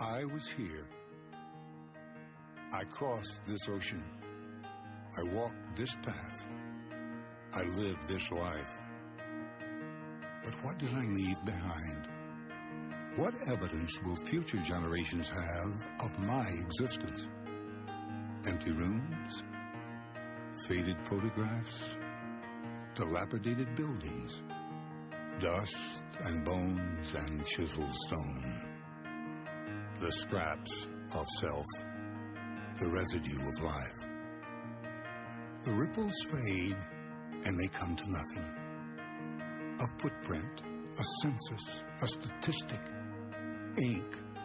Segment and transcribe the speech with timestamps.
[0.00, 0.86] I was here.
[2.72, 4.04] I crossed this ocean.
[4.62, 6.46] I walked this path.
[7.52, 8.78] I lived this life.
[10.44, 12.06] But what did I leave behind?
[13.16, 15.72] What evidence will future generations have
[16.04, 17.26] of my existence?
[18.46, 19.42] Empty rooms?
[20.68, 21.96] Faded photographs?
[22.94, 24.44] Dilapidated buildings?
[25.40, 28.67] Dust and bones and chiseled stone?
[30.00, 31.66] The scraps of self,
[32.78, 33.98] the residue of life.
[35.64, 36.76] The ripples fade
[37.44, 38.54] and they come to nothing.
[39.80, 40.62] A footprint,
[40.96, 42.80] a census, a statistic,
[43.82, 44.04] ink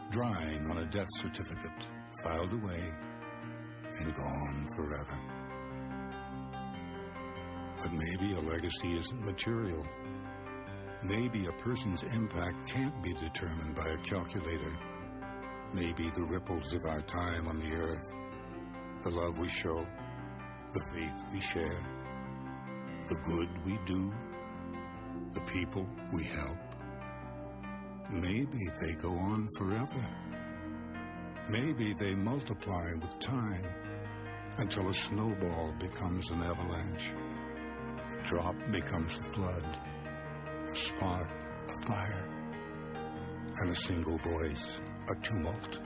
[0.10, 1.86] drying on a death certificate,
[2.24, 2.92] filed away
[4.00, 5.20] and gone forever.
[7.78, 9.86] But maybe a legacy isn't material.
[11.04, 14.76] Maybe a person's impact can't be determined by a calculator.
[15.74, 18.06] Maybe the ripples of our time on the earth,
[19.02, 19.88] the love we show,
[20.72, 21.84] the faith we share,
[23.10, 24.14] the good we do,
[25.34, 26.60] the people we help.
[28.12, 30.10] Maybe they go on forever.
[31.50, 33.66] Maybe they multiply with time
[34.58, 37.10] until a snowball becomes an avalanche,
[37.98, 39.80] a drop becomes a flood,
[40.72, 41.30] a spark
[41.68, 42.30] a fire,
[43.56, 45.80] and a single voice a tumult,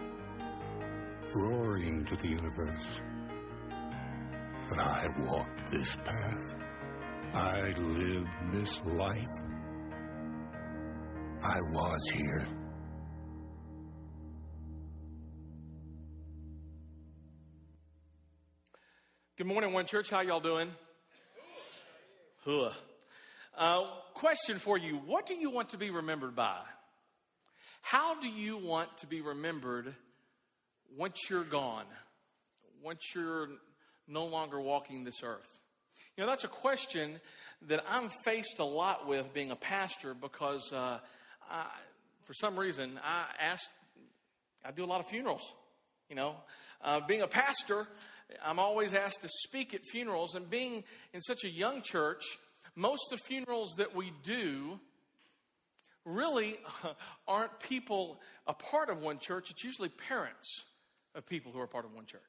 [1.33, 3.01] roaring to the universe.
[4.69, 6.55] But I walked this path.
[7.33, 9.25] I lived this life.
[11.43, 12.47] I was here.
[19.37, 20.09] Good morning, One Church.
[20.09, 20.71] How y'all doing?
[22.43, 22.69] Huh.
[23.57, 23.81] Uh,
[24.13, 26.59] question for you What do you want to be remembered by?
[27.81, 29.93] How do you want to be remembered
[30.97, 31.85] once you're gone?
[32.83, 33.47] Once you're
[34.07, 35.47] no longer walking this earth?
[36.15, 37.19] You know, that's a question
[37.67, 40.99] that I'm faced a lot with being a pastor because uh,
[41.49, 41.65] I,
[42.23, 43.69] for some reason I asked,
[44.65, 45.41] I do a lot of funerals.
[46.09, 46.35] You know,
[46.83, 47.87] uh, being a pastor,
[48.43, 52.23] I'm always asked to speak at funerals, and being in such a young church,
[52.75, 54.79] most of the funerals that we do
[56.07, 56.57] really
[57.27, 59.51] aren't people a part of one church.
[59.51, 60.63] It's usually parents
[61.13, 62.21] of people who are part of one church.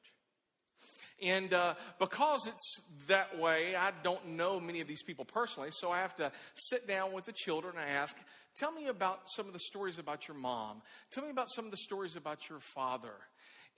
[1.21, 5.91] And uh, because it's that way, I don't know many of these people personally, so
[5.91, 8.15] I have to sit down with the children and ask,
[8.55, 10.81] Tell me about some of the stories about your mom.
[11.11, 13.13] Tell me about some of the stories about your father.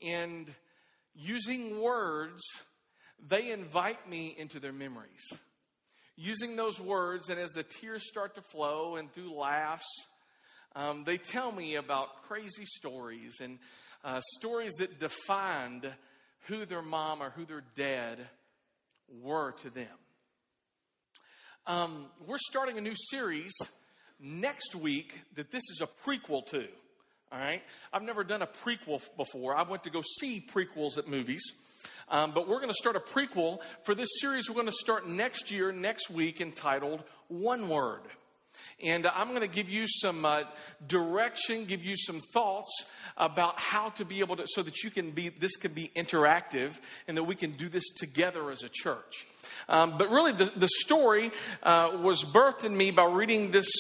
[0.02, 0.48] And
[1.14, 2.42] using words,
[3.20, 5.22] they invite me into their memories.
[6.18, 9.88] Using those words, and as the tears start to flow and through laughs,
[10.76, 13.60] um, they tell me about crazy stories and
[14.04, 15.88] uh, stories that defined
[16.48, 18.20] who their mom or who their dad
[19.22, 19.88] were to them.
[21.68, 23.54] Um, we're starting a new series
[24.20, 26.66] next week that this is a prequel to.
[27.32, 27.62] All right?
[27.94, 29.56] I've never done a prequel before.
[29.56, 31.44] I went to go see prequels at movies.
[32.12, 35.08] Um, but we're going to start a prequel for this series we're going to start
[35.08, 38.02] next year, next week, entitled One Word.
[38.84, 40.44] And I'm going to give you some uh,
[40.86, 42.86] direction, give you some thoughts
[43.16, 46.80] about how to be able to, so that you can be, this can be interactive
[47.08, 49.26] and that we can do this together as a church.
[49.70, 51.32] Um, but really, the, the story
[51.64, 53.72] uh, was birthed in me by reading this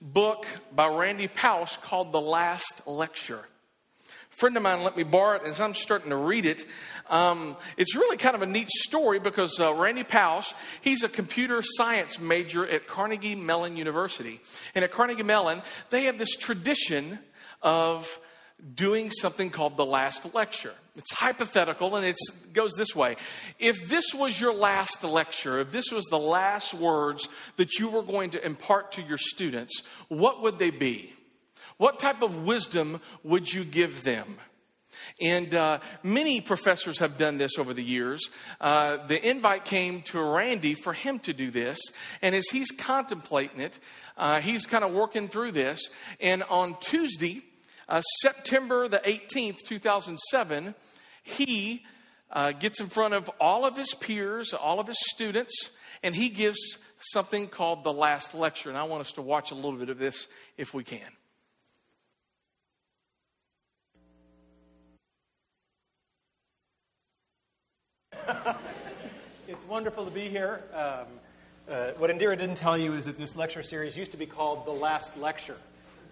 [0.00, 3.44] book by Randy Pausch called The Last Lecture.
[4.40, 6.64] Friend of mine let me borrow it, and as I'm starting to read it,
[7.10, 11.60] um, it's really kind of a neat story because uh, Randy Pausch, he's a computer
[11.62, 14.40] science major at Carnegie Mellon University.
[14.74, 17.18] And at Carnegie Mellon, they have this tradition
[17.60, 18.18] of
[18.74, 20.72] doing something called the last lecture.
[20.96, 22.16] It's hypothetical and it
[22.54, 23.16] goes this way.
[23.58, 28.02] If this was your last lecture, if this was the last words that you were
[28.02, 31.12] going to impart to your students, what would they be?
[31.80, 34.36] What type of wisdom would you give them?
[35.18, 38.28] And uh, many professors have done this over the years.
[38.60, 41.78] Uh, the invite came to Randy for him to do this.
[42.20, 43.78] And as he's contemplating it,
[44.18, 45.88] uh, he's kind of working through this.
[46.20, 47.40] And on Tuesday,
[47.88, 50.74] uh, September the 18th, 2007,
[51.22, 51.82] he
[52.30, 55.70] uh, gets in front of all of his peers, all of his students,
[56.02, 56.58] and he gives
[56.98, 58.68] something called the last lecture.
[58.68, 60.26] And I want us to watch a little bit of this
[60.58, 61.08] if we can.
[69.48, 70.62] it's wonderful to be here.
[70.72, 71.06] Um,
[71.68, 74.66] uh, what Indira didn't tell you is that this lecture series used to be called
[74.66, 75.56] The Last Lecture.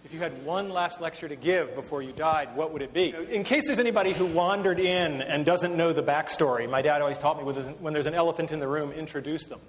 [0.04, 3.14] If you had one last lecture to give before you died, what would it be?
[3.30, 7.18] In case there's anybody who wandered in and doesn't know the backstory, my dad always
[7.18, 7.44] taught me
[7.80, 9.60] when there's an elephant in the room, introduce them.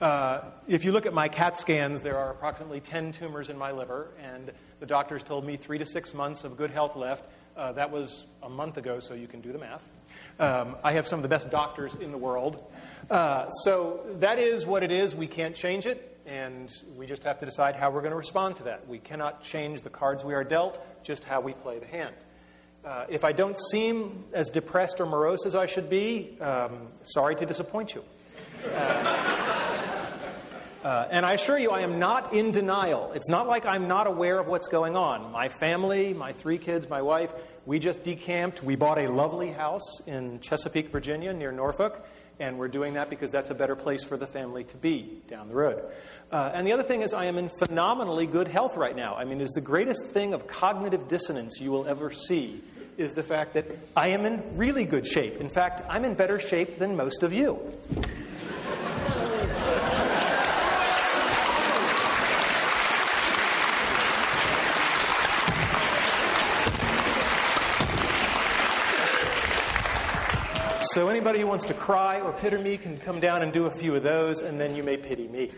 [0.00, 3.72] Uh, if you look at my CAT scans, there are approximately 10 tumors in my
[3.72, 7.24] liver, and the doctors told me three to six months of good health left.
[7.56, 9.82] Uh, that was a month ago, so you can do the math.
[10.38, 12.62] Um, I have some of the best doctors in the world.
[13.10, 15.14] Uh, so that is what it is.
[15.14, 18.56] We can't change it and we just have to decide how we're going to respond
[18.56, 18.88] to that.
[18.88, 22.14] We cannot change the cards we are dealt, just how we play the hand.
[22.84, 27.34] Uh, if I don't seem as depressed or morose as I should be, um, sorry
[27.36, 28.04] to disappoint you.
[28.74, 29.60] Uh,
[30.84, 33.12] uh, and I assure you, I am not in denial.
[33.14, 35.32] It's not like I'm not aware of what's going on.
[35.32, 37.32] My family, my three kids, my wife,
[37.66, 38.62] we just decamped.
[38.62, 42.06] We bought a lovely house in Chesapeake, Virginia, near Norfolk
[42.40, 45.48] and we're doing that because that's a better place for the family to be down
[45.48, 45.82] the road.
[46.32, 49.14] Uh, and the other thing is, I am in phenomenally good health right now.
[49.14, 52.60] I mean, is the greatest thing of cognitive dissonance you will ever see
[52.96, 53.66] is the fact that
[53.96, 55.36] I am in really good shape.
[55.40, 57.60] In fact, I'm in better shape than most of you.
[70.94, 73.70] So anybody who wants to cry or pity me can come down and do a
[73.72, 75.50] few of those, and then you may pity me.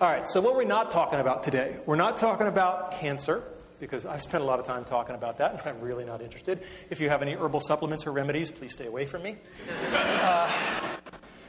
[0.00, 3.44] All right, so what we're not talking about today, we're not talking about cancer,
[3.78, 6.64] because I spent a lot of time talking about that, and I'm really not interested.
[6.90, 9.36] If you have any herbal supplements or remedies, please stay away from me.
[9.92, 10.50] Uh,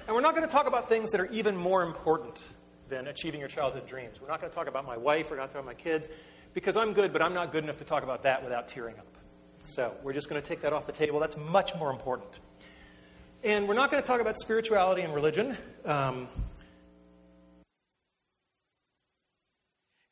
[0.06, 2.40] and we're not going to talk about things that are even more important
[2.88, 4.22] than achieving your childhood dreams.
[4.22, 6.08] We're not going to talk about my wife, we're not talking about my kids,
[6.54, 9.08] because I'm good, but I'm not good enough to talk about that without tearing up.
[9.63, 11.19] So we're just going to take that off the table.
[11.19, 12.40] That's much more important.
[13.44, 15.58] And we're not going to talk about spirituality and religion.
[15.86, 16.28] Um,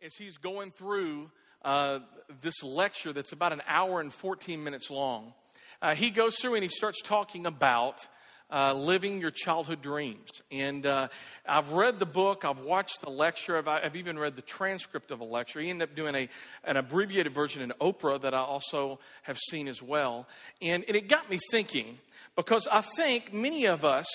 [0.01, 1.29] As he's going through
[1.63, 1.99] uh,
[2.41, 5.33] this lecture that's about an hour and 14 minutes long,
[5.81, 8.07] uh, he goes through and he starts talking about
[8.51, 10.29] uh, Living Your Childhood Dreams.
[10.51, 11.09] And uh,
[11.47, 15.19] I've read the book, I've watched the lecture, I've, I've, even read the transcript of
[15.19, 15.59] a lecture.
[15.59, 16.29] He ended up doing a,
[16.63, 20.27] an abbreviated version in Oprah that I also have seen as well.
[20.61, 21.99] And, and it got me thinking
[22.35, 24.07] because I think many of us,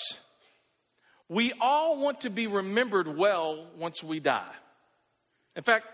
[1.29, 4.53] we all want to be remembered well once we die.
[5.55, 5.85] In fact,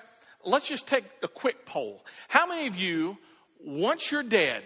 [0.44, 2.04] let's just take a quick poll.
[2.28, 3.18] How many of you,
[3.64, 4.64] once you're dead,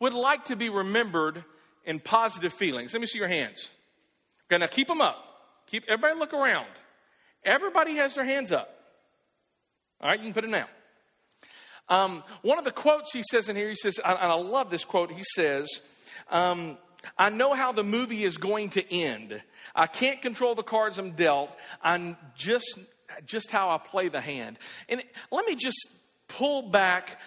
[0.00, 1.44] would like to be remembered
[1.86, 2.92] and positive feelings.
[2.92, 3.68] Let me see your hands.
[4.46, 5.24] Okay, now keep them up.
[5.66, 6.66] Keep everybody look around.
[7.44, 8.68] Everybody has their hands up.
[10.00, 10.66] All right, you can put it down.
[11.88, 14.84] Um, one of the quotes he says in here, he says, and I love this
[14.84, 15.10] quote.
[15.10, 15.68] He says,
[16.30, 16.78] um,
[17.18, 19.42] I know how the movie is going to end.
[19.74, 21.54] I can't control the cards I'm dealt.
[21.82, 22.78] I'm just
[23.24, 24.58] just how I play the hand.
[24.88, 25.88] And let me just
[26.30, 27.20] pull back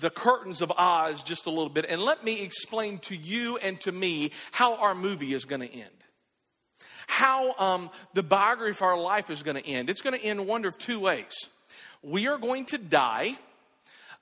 [0.00, 3.80] the curtains of Oz just a little bit and let me explain to you and
[3.82, 5.90] to me how our movie is going to end.
[7.06, 9.88] How um, the biography of our life is going to end.
[9.88, 11.32] It's going to end one of two ways.
[12.02, 13.36] We are going to die.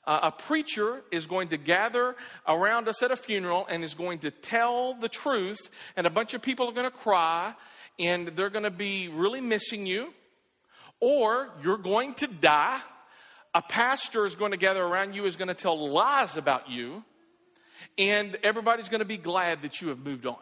[0.06, 2.14] Uh, a preacher is going to gather
[2.46, 5.58] around us at a funeral and is going to tell the truth,
[5.96, 7.54] and a bunch of people are going to cry,
[7.98, 10.14] and they're going to be really missing you.
[11.00, 12.80] Or you're going to die
[13.56, 17.02] a pastor is going to gather around you, is going to tell lies about you,
[17.96, 20.36] and everybody's going to be glad that you have moved on.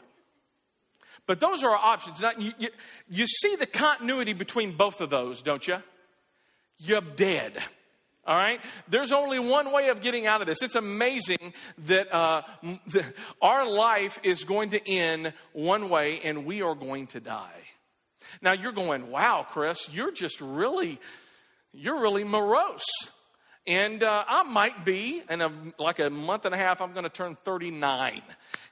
[1.25, 2.21] But those are our options.
[2.21, 2.69] Now, you, you,
[3.09, 5.77] you see the continuity between both of those, don't you?
[6.79, 7.57] You're dead.
[8.27, 8.61] All right?
[8.89, 10.61] There's only one way of getting out of this.
[10.61, 11.55] It's amazing
[11.85, 12.43] that uh,
[12.89, 13.05] the,
[13.41, 17.63] our life is going to end one way and we are going to die.
[18.43, 20.99] Now, you're going, wow, Chris, you're just really
[21.75, 22.85] you're really morose.
[23.67, 27.05] And uh, I might be, in a, like a month and a half, I'm going
[27.05, 28.21] to turn 39.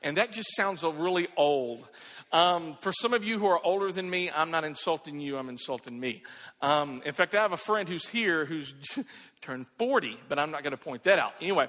[0.02, 1.88] And that just sounds really old.
[2.30, 5.48] Um, for some of you who are older than me, I'm not insulting you, I'm
[5.48, 6.22] insulting me.
[6.60, 8.74] Um, in fact, I have a friend who's here who's
[9.40, 11.32] turned 40, but I'm not going to point that out.
[11.40, 11.68] Anyway,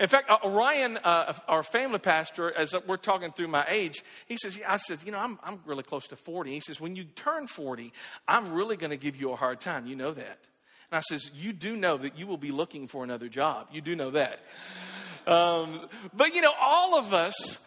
[0.00, 4.36] in fact, uh, Ryan, uh, our family pastor, as we're talking through my age, he
[4.36, 6.50] says, I said, you know, I'm, I'm really close to 40.
[6.50, 7.92] He says, when you turn 40,
[8.26, 9.86] I'm really going to give you a hard time.
[9.86, 10.38] You know that.
[10.96, 13.68] I says, You do know that you will be looking for another job.
[13.72, 14.40] You do know that.
[15.26, 17.58] Um, but, you know, all of us,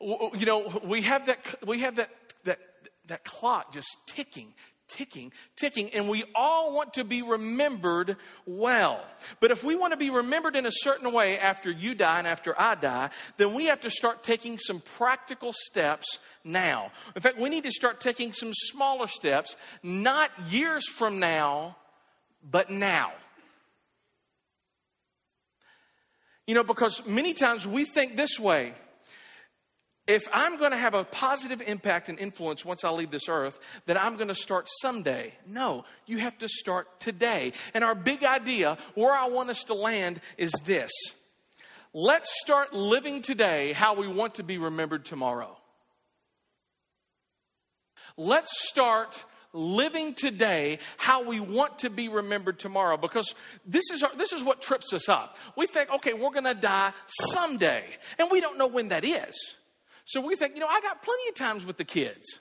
[0.00, 2.10] you know, we have that, we have that,
[2.44, 2.58] that,
[3.06, 4.52] that clock just ticking,
[4.88, 8.16] ticking, ticking, and we all want to be remembered
[8.46, 9.02] well.
[9.40, 12.26] But if we want to be remembered in a certain way after you die and
[12.26, 16.90] after I die, then we have to start taking some practical steps now.
[17.14, 21.76] In fact, we need to start taking some smaller steps, not years from now,
[22.42, 23.12] but now.
[26.46, 28.74] You know, because many times we think this way
[30.08, 33.60] if I'm going to have a positive impact and influence once I leave this earth,
[33.84, 35.34] then I'm going to start someday.
[35.46, 37.52] No, you have to start today.
[37.74, 40.90] And our big idea, where I want us to land, is this
[41.92, 45.54] let's start living today how we want to be remembered tomorrow.
[48.16, 54.10] Let's start living today how we want to be remembered tomorrow because this is, our,
[54.16, 55.36] this is what trips us up.
[55.56, 57.84] We think, okay, we're going to die someday,
[58.18, 59.36] and we don't know when that is.
[60.04, 62.40] So we think, you know, I got plenty of times with the kids.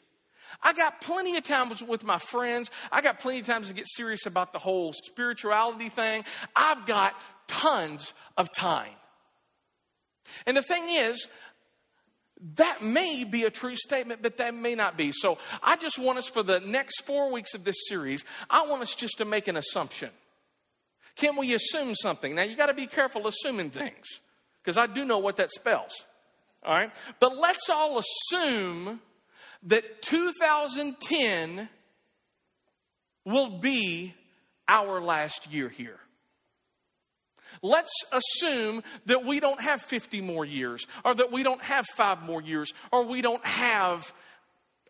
[0.61, 2.71] I got plenty of times with my friends.
[2.91, 6.23] I got plenty of times to get serious about the whole spirituality thing.
[6.55, 7.13] I've got
[7.47, 8.93] tons of time.
[10.45, 11.27] And the thing is,
[12.55, 15.11] that may be a true statement, but that may not be.
[15.11, 18.81] So I just want us for the next four weeks of this series, I want
[18.81, 20.09] us just to make an assumption.
[21.15, 22.35] Can we assume something?
[22.35, 24.05] Now you got to be careful assuming things
[24.63, 26.05] because I do know what that spells.
[26.63, 26.91] All right?
[27.19, 28.99] But let's all assume
[29.63, 31.69] that 2010
[33.25, 34.13] will be
[34.67, 35.99] our last year here.
[37.61, 42.21] Let's assume that we don't have 50 more years, or that we don't have five
[42.21, 44.13] more years, or we don't have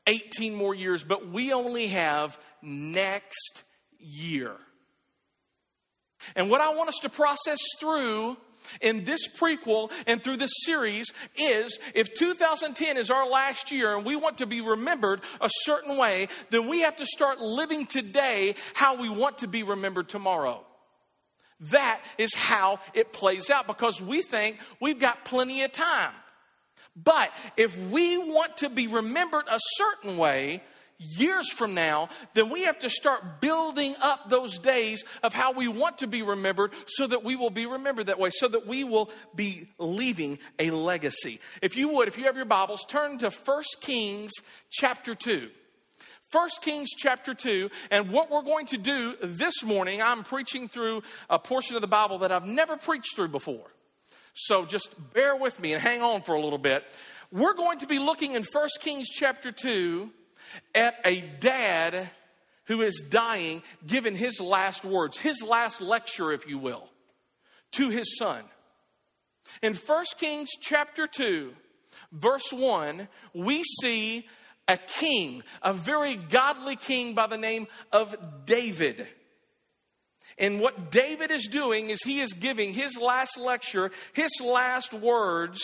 [0.07, 3.63] 18 more years, but we only have next
[3.99, 4.53] year.
[6.35, 8.37] And what I want us to process through
[8.81, 14.05] in this prequel and through this series is if 2010 is our last year and
[14.05, 18.55] we want to be remembered a certain way, then we have to start living today
[18.73, 20.66] how we want to be remembered tomorrow.
[21.59, 26.13] That is how it plays out because we think we've got plenty of time.
[26.95, 30.63] But if we want to be remembered a certain way,
[30.99, 35.67] years from now, then we have to start building up those days of how we
[35.67, 38.83] want to be remembered so that we will be remembered that way, so that we
[38.83, 41.39] will be leaving a legacy.
[41.61, 44.33] If you would, if you have your Bibles, turn to 1 Kings
[44.71, 45.49] chapter 2.
[46.31, 51.03] 1 Kings chapter 2, and what we're going to do this morning, I'm preaching through
[51.29, 53.65] a portion of the Bible that I've never preached through before.
[54.33, 56.83] So just bear with me and hang on for a little bit.
[57.31, 60.09] We're going to be looking in 1 Kings chapter 2
[60.75, 62.09] at a dad
[62.65, 66.89] who is dying, giving his last words, his last lecture, if you will,
[67.71, 68.43] to his son.
[69.61, 71.53] In 1 Kings chapter 2,
[72.11, 74.27] verse 1, we see
[74.67, 79.07] a king, a very godly king by the name of David.
[80.37, 85.61] And what David is doing is he is giving his last lecture, his last words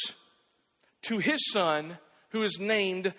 [1.03, 1.97] to his son
[2.29, 3.13] who is named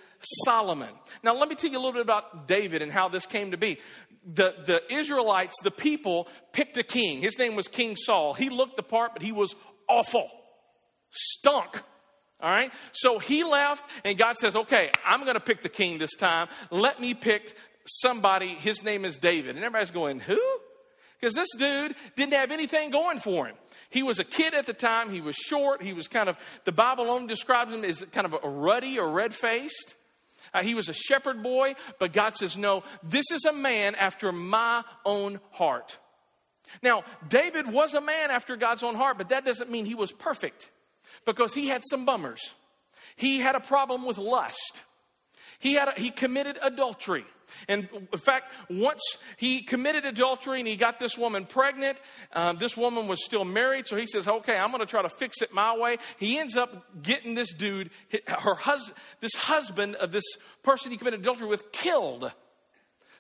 [0.45, 0.89] Solomon.
[1.23, 3.57] Now, let me tell you a little bit about David and how this came to
[3.57, 3.79] be.
[4.27, 7.21] The, the Israelites, the people, picked a king.
[7.21, 8.35] His name was King Saul.
[8.35, 9.55] He looked the part, but he was
[9.89, 10.29] awful,
[11.11, 11.83] stunk.
[12.41, 12.73] All right?
[12.93, 16.49] So he left, and God says, Okay, I'm going to pick the king this time.
[16.71, 18.49] Let me pick somebody.
[18.49, 19.57] His name is David.
[19.57, 20.41] And everybody's going, Who?
[21.21, 23.57] Because this dude didn't have anything going for him.
[23.89, 25.11] He was a kid at the time.
[25.11, 25.83] He was short.
[25.83, 29.11] He was kind of, the Bible only describes him as kind of a ruddy or
[29.11, 29.95] red faced.
[30.53, 34.33] Uh, he was a shepherd boy, but God says, No, this is a man after
[34.33, 35.99] my own heart.
[36.83, 40.13] Now, David was a man after God's own heart, but that doesn't mean he was
[40.13, 40.69] perfect
[41.25, 42.55] because he had some bummers.
[43.17, 44.83] He had a problem with lust.
[45.59, 47.25] He, had a, he committed adultery.
[47.69, 49.03] And in fact, once
[49.37, 52.01] he committed adultery and he got this woman pregnant,
[52.33, 53.87] um, this woman was still married.
[53.87, 56.57] So he says, "Okay, I'm going to try to fix it my way." He ends
[56.57, 57.91] up getting this dude,
[58.27, 60.25] her husband, this husband of this
[60.63, 62.33] person he committed adultery with, killed.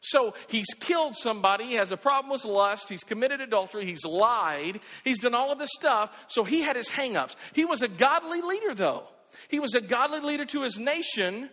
[0.07, 4.81] So he's killed somebody, he has a problem with lust, he's committed adultery, he's lied,
[5.03, 6.15] he's done all of this stuff.
[6.29, 7.35] So he had his hangups.
[7.55, 9.05] He was a godly leader, though.
[9.49, 11.49] He was a godly leader to his nation,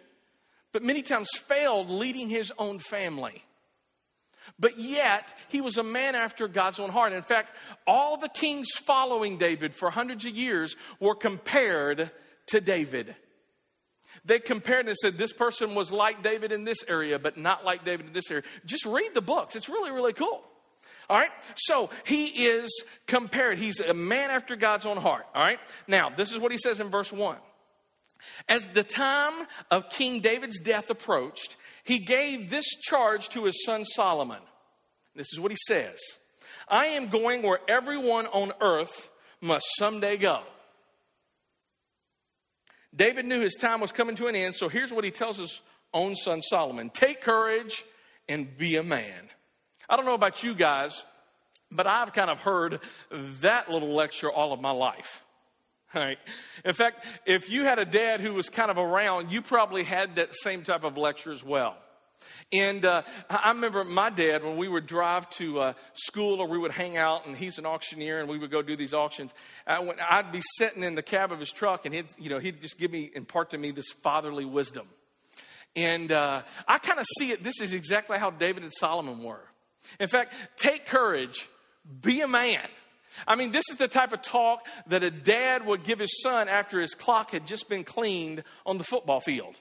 [0.74, 3.42] but many times failed leading his own family.
[4.60, 7.14] But yet, he was a man after God's own heart.
[7.14, 7.56] In fact,
[7.88, 12.12] all the kings following David for hundreds of years were compared
[12.48, 13.16] to David.
[14.26, 17.86] They compared and said this person was like David in this area, but not like
[17.86, 18.44] David in this area.
[18.66, 20.44] Just read the books, it's really, really cool.
[21.10, 23.58] All right, so he is compared.
[23.58, 25.26] He's a man after God's own heart.
[25.36, 27.36] All right, now this is what he says in verse 1.
[28.48, 33.84] As the time of King David's death approached, he gave this charge to his son
[33.84, 34.40] Solomon.
[35.16, 36.00] This is what he says
[36.68, 39.10] I am going where everyone on earth
[39.42, 40.42] must someday go.
[42.96, 45.62] David knew his time was coming to an end, so here's what he tells his
[45.94, 47.84] own son Solomon Take courage
[48.28, 49.30] and be a man.
[49.90, 51.04] I don't know about you guys,
[51.70, 52.80] but I've kind of heard
[53.42, 55.24] that little lecture all of my life.
[55.94, 56.20] Right.
[56.64, 60.16] In fact, if you had a dad who was kind of around, you probably had
[60.16, 61.76] that same type of lecture as well.
[62.52, 66.58] And uh, I remember my dad when we would drive to uh, school or we
[66.58, 69.34] would hang out, and he's an auctioneer, and we would go do these auctions.
[69.66, 72.62] Uh, I'd be sitting in the cab of his truck, and he'd, you know, he'd
[72.62, 74.88] just give me, impart to me this fatherly wisdom.
[75.76, 77.44] And uh, I kind of see it.
[77.44, 79.44] This is exactly how David and Solomon were.
[80.00, 81.48] In fact, take courage,
[82.02, 82.68] be a man.
[83.28, 86.48] I mean, this is the type of talk that a dad would give his son
[86.48, 89.56] after his clock had just been cleaned on the football field.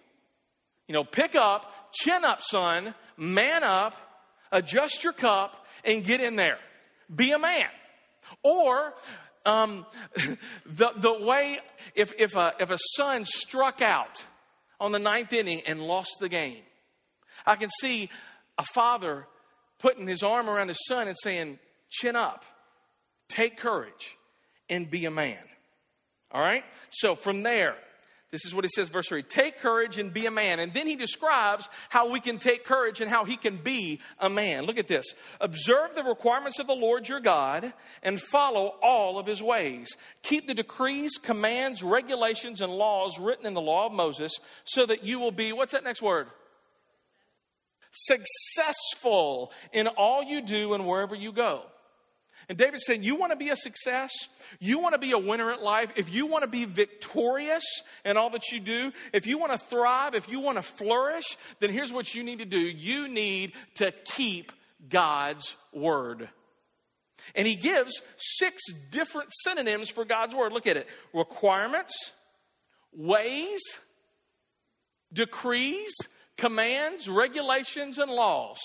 [0.86, 3.94] You know, pick up, chin up, son, man up,
[4.52, 6.58] adjust your cup, and get in there.
[7.14, 7.68] Be a man.
[8.42, 8.94] Or,
[9.44, 9.86] um,
[10.66, 11.58] the, the way,
[11.94, 14.24] if, if, a, if a son struck out
[14.78, 16.62] on the ninth inning and lost the game,
[17.46, 18.10] I can see
[18.58, 19.26] a father
[19.78, 21.58] putting his arm around his son and saying,
[21.90, 22.44] chin up
[23.30, 24.18] Take courage
[24.68, 25.38] and be a man.
[26.32, 26.64] All right?
[26.90, 27.76] So from there,
[28.32, 30.60] this is what he says, verse 3 Take courage and be a man.
[30.60, 34.30] And then he describes how we can take courage and how he can be a
[34.30, 34.66] man.
[34.66, 35.14] Look at this.
[35.40, 37.72] Observe the requirements of the Lord your God
[38.04, 39.96] and follow all of his ways.
[40.22, 44.32] Keep the decrees, commands, regulations, and laws written in the law of Moses
[44.64, 46.28] so that you will be, what's that next word?
[47.90, 51.64] Successful in all you do and wherever you go.
[52.50, 54.10] And David said, You want to be a success?
[54.58, 55.92] You want to be a winner at life?
[55.94, 57.62] If you want to be victorious
[58.04, 61.36] in all that you do, if you want to thrive, if you want to flourish,
[61.60, 64.50] then here's what you need to do you need to keep
[64.88, 66.28] God's word.
[67.36, 70.52] And he gives six different synonyms for God's word.
[70.52, 72.10] Look at it requirements,
[72.92, 73.60] ways,
[75.12, 75.94] decrees,
[76.36, 78.58] commands, regulations, and laws.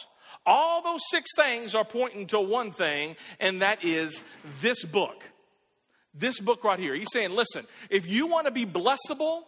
[0.45, 4.23] All those six things are pointing to one thing, and that is
[4.61, 5.23] this book.
[6.13, 6.95] This book right here.
[6.95, 9.41] He's saying, listen, if you want to be blessable,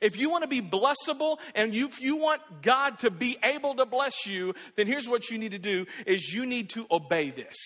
[0.00, 3.74] if you want to be blessable and you, if you want God to be able
[3.76, 7.30] to bless you, then here's what you need to do is you need to obey
[7.30, 7.56] this.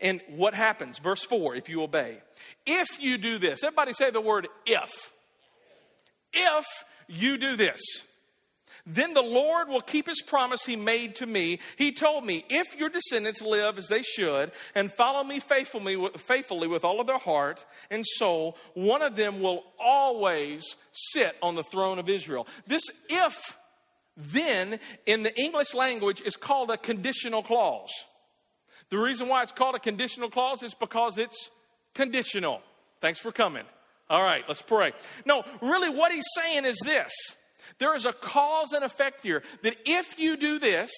[0.00, 0.98] And what happens?
[0.98, 2.18] Verse 4, if you obey.
[2.66, 5.12] If you do this, everybody say the word if.
[6.32, 6.66] If
[7.08, 7.80] you do this.
[8.86, 11.58] Then the Lord will keep his promise he made to me.
[11.76, 16.68] He told me, If your descendants live as they should and follow me faithfully, faithfully
[16.68, 21.64] with all of their heart and soul, one of them will always sit on the
[21.64, 22.46] throne of Israel.
[22.66, 23.58] This if
[24.16, 27.90] then in the English language is called a conditional clause.
[28.88, 31.50] The reason why it's called a conditional clause is because it's
[31.92, 32.60] conditional.
[33.00, 33.64] Thanks for coming.
[34.08, 34.92] All right, let's pray.
[35.24, 37.12] No, really, what he's saying is this
[37.78, 40.90] there is a cause and effect here that if you do this,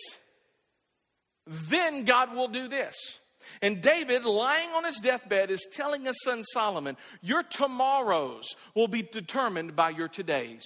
[1.47, 2.95] then God will do this.
[3.63, 9.03] And David, lying on his deathbed, is telling his son Solomon, Your tomorrows will be
[9.03, 10.63] determined by your todays.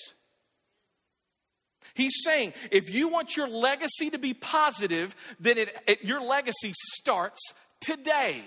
[1.94, 6.72] He's saying, if you want your legacy to be positive, then it, it, your legacy
[6.94, 8.42] starts today.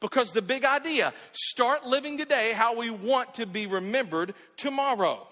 [0.00, 5.26] Because the big idea start living today how we want to be remembered tomorrow.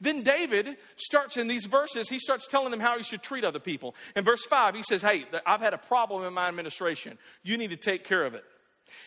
[0.00, 3.58] Then David starts in these verses, he starts telling them how he should treat other
[3.58, 3.94] people.
[4.16, 7.18] In verse 5, he says, Hey, I've had a problem in my administration.
[7.42, 8.44] You need to take care of it.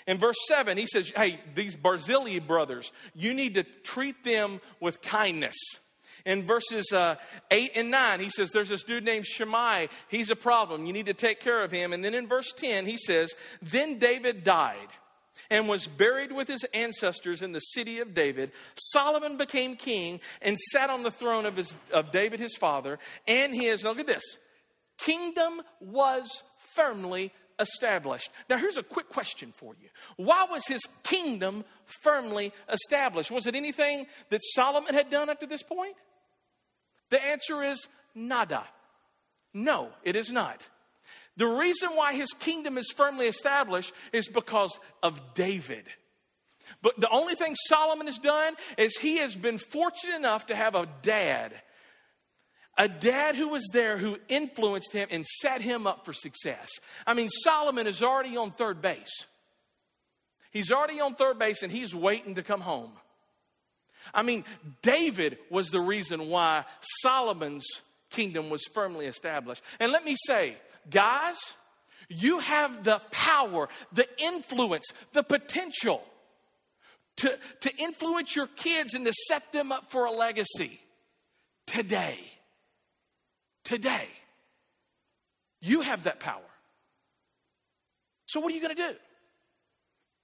[0.07, 5.01] In verse 7, he says, Hey, these Barzillai brothers, you need to treat them with
[5.01, 5.55] kindness.
[6.25, 7.15] In verses uh,
[7.51, 9.89] 8 and 9, he says, There's this dude named Shimei.
[10.07, 10.85] He's a problem.
[10.85, 11.91] You need to take care of him.
[11.91, 14.87] And then in verse 10, he says, Then David died
[15.49, 18.51] and was buried with his ancestors in the city of David.
[18.75, 23.53] Solomon became king and sat on the throne of, his, of David his father, and
[23.53, 24.37] his, look at this,
[24.97, 26.43] kingdom was
[26.75, 28.29] firmly established.
[28.49, 29.89] Now, here's a quick question for you.
[30.17, 31.63] Why was his kingdom
[32.03, 33.31] firmly established?
[33.31, 35.95] Was it anything that Solomon had done up to this point?
[37.09, 38.63] The answer is nada.
[39.53, 40.67] No, it is not.
[41.37, 45.87] The reason why his kingdom is firmly established is because of David.
[46.81, 50.75] But the only thing Solomon has done is he has been fortunate enough to have
[50.75, 51.53] a dad.
[52.77, 56.69] A dad who was there who influenced him and set him up for success.
[57.05, 59.25] I mean, Solomon is already on third base.
[60.51, 62.91] He's already on third base and he's waiting to come home.
[64.13, 64.43] I mean,
[64.81, 66.65] David was the reason why
[67.01, 67.65] Solomon's
[68.09, 69.63] kingdom was firmly established.
[69.79, 70.57] And let me say,
[70.89, 71.37] guys,
[72.09, 76.03] you have the power, the influence, the potential
[77.17, 80.79] to, to influence your kids and to set them up for a legacy
[81.67, 82.19] today.
[83.63, 84.07] Today.
[85.61, 86.41] You have that power.
[88.25, 88.95] So, what are you going to do?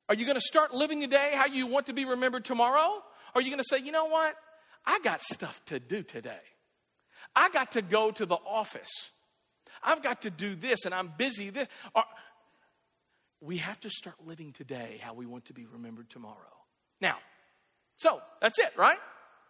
[0.09, 3.03] Are you going to start living today how you want to be remembered tomorrow?
[3.35, 4.35] Or are you going to say, you know what?
[4.85, 6.41] I got stuff to do today.
[7.35, 8.89] I got to go to the office.
[9.83, 11.49] I've got to do this and I'm busy.
[11.49, 11.67] This.
[13.41, 16.35] We have to start living today how we want to be remembered tomorrow.
[16.99, 17.17] Now,
[17.97, 18.97] so that's it, right?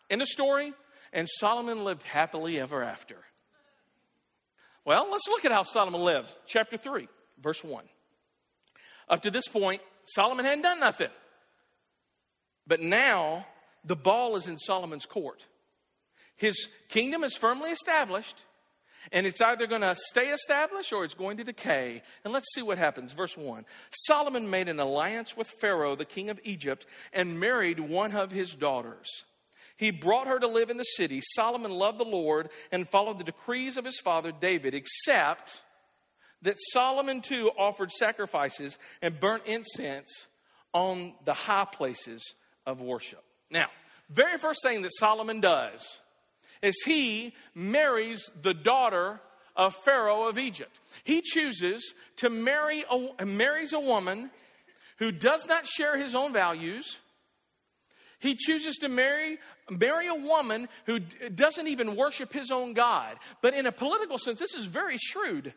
[0.10, 0.74] In the story.
[1.12, 3.15] And Solomon lived happily ever after.
[4.86, 6.32] Well, let's look at how Solomon lived.
[6.46, 7.08] Chapter 3,
[7.42, 7.84] verse 1.
[9.10, 11.10] Up to this point, Solomon hadn't done nothing.
[12.68, 13.48] But now
[13.84, 15.46] the ball is in Solomon's court.
[16.36, 18.46] His kingdom is firmly established,
[19.12, 22.02] and it's either going to stay established or it's going to decay.
[22.24, 23.14] And let's see what happens.
[23.14, 28.14] Verse 1 Solomon made an alliance with Pharaoh, the king of Egypt, and married one
[28.14, 29.08] of his daughters.
[29.78, 31.22] He brought her to live in the city.
[31.36, 35.64] Solomon loved the Lord and followed the decrees of his father David, except
[36.42, 40.28] that Solomon too offered sacrifices and burnt incense
[40.74, 42.24] on the high places
[42.66, 43.24] of worship.
[43.50, 43.68] Now,
[44.10, 46.00] very first thing that Solomon does
[46.62, 49.19] is he marries the daughter
[49.56, 50.80] of Pharaoh of Egypt.
[51.04, 54.30] He chooses to marry a, marries a woman
[54.98, 56.98] who does not share his own values.
[58.19, 59.38] He chooses to marry
[59.69, 63.17] marry a woman who doesn't even worship his own God.
[63.41, 65.54] But in a political sense, this is very shrewd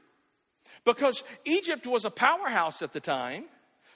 [0.85, 3.45] because Egypt was a powerhouse at the time.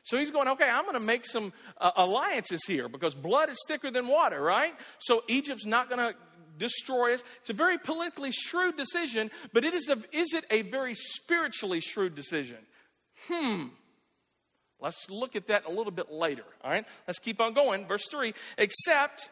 [0.05, 3.59] So he's going, okay, I'm going to make some uh, alliances here because blood is
[3.67, 4.73] thicker than water, right?
[5.01, 6.17] So Egypt's not going to
[6.59, 7.23] destroy us.
[7.41, 11.81] It's a very politically shrewd decision, but it is, a, is it a very spiritually
[11.81, 12.59] shrewd decision?
[13.29, 13.67] Hmm.
[14.81, 16.85] Let's look at that a little bit later, all right?
[17.07, 17.87] Let's keep on going.
[17.87, 19.31] Verse 3 Except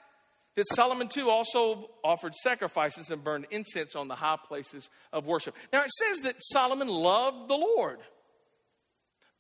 [0.57, 5.55] that Solomon too also offered sacrifices and burned incense on the high places of worship.
[5.73, 7.99] Now it says that Solomon loved the Lord,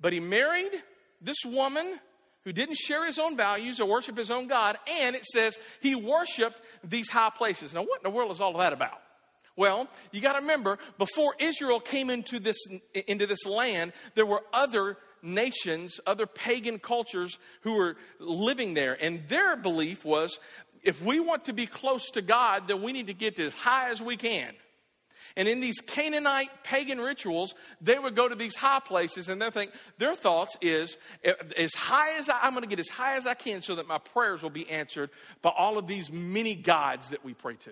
[0.01, 0.73] but he married
[1.21, 1.99] this woman
[2.45, 5.95] who didn't share his own values or worship his own God, and it says he
[5.95, 7.75] worshiped these high places.
[7.75, 9.01] Now, what in the world is all of that about?
[9.57, 12.57] Well, you got to remember, before Israel came into this,
[13.07, 18.97] into this land, there were other nations, other pagan cultures who were living there.
[19.01, 20.39] And their belief was
[20.83, 23.91] if we want to be close to God, then we need to get as high
[23.91, 24.53] as we can.
[25.37, 29.51] And in these Canaanite pagan rituals, they would go to these high places and they
[29.51, 30.97] think their thoughts is
[31.59, 33.89] as high as I, I'm going to get as high as I can so that
[33.89, 35.11] my prayers will be answered
[35.43, 37.71] by all of these many gods that we pray to.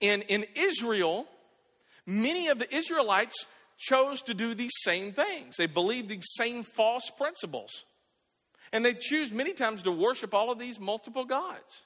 [0.00, 1.26] And in Israel,
[2.06, 5.56] many of the Israelites chose to do these same things.
[5.56, 7.84] They believed these same false principles.
[8.72, 11.82] And they choose many times to worship all of these multiple gods.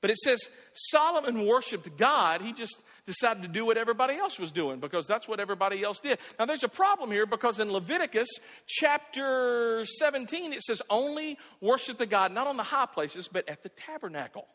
[0.00, 0.40] But it says
[0.72, 2.42] Solomon worshiped God.
[2.42, 6.00] He just decided to do what everybody else was doing because that's what everybody else
[6.00, 6.18] did.
[6.38, 8.28] Now, there's a problem here because in Leviticus
[8.66, 13.62] chapter 17, it says only worship the God, not on the high places, but at
[13.62, 14.46] the tabernacle.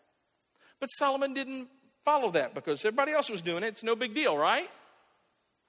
[0.80, 1.70] But Solomon didn't
[2.04, 3.68] follow that because everybody else was doing it.
[3.68, 4.68] It's no big deal, right?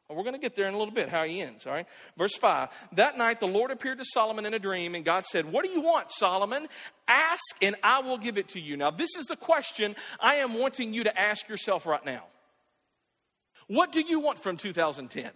[0.08, 1.86] We're going to get there in a little bit, how he ends, all right?
[2.18, 5.50] Verse 5 That night the Lord appeared to Solomon in a dream, and God said,
[5.50, 6.66] What do you want, Solomon?
[7.08, 8.76] Ask, and I will give it to you.
[8.76, 12.24] Now, this is the question I am wanting you to ask yourself right now.
[13.72, 15.30] What do you want from 2010?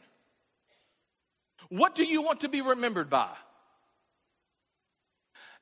[1.70, 3.30] What do you want to be remembered by?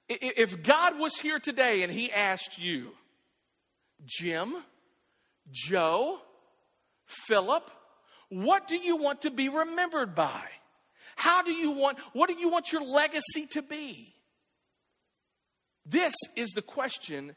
[0.08, 2.88] If God was here today and He asked you,
[4.04, 4.56] Jim,
[5.52, 6.18] Joe,
[7.06, 7.70] Philip,
[8.30, 10.42] what do you want to be remembered by?
[11.14, 14.12] How do you want, what do you want your legacy to be?
[15.86, 17.36] This is the question